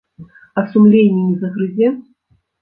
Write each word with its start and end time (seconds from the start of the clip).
А 0.61 0.63
сумленне 0.71 1.21
не 1.27 1.35
загрызе? 1.45 1.87